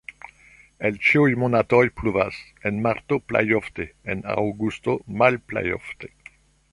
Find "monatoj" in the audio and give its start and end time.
1.43-1.81